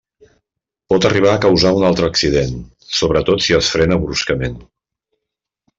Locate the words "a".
1.33-1.41